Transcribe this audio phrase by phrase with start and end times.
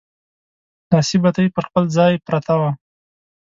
[0.91, 2.69] لاسي بتۍ پر خپل ځای پرته وه.